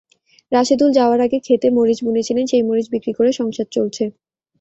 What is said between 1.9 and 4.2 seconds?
বুনেছিলেন, সেই মরিচ বিক্রি করে সংসার চলছে।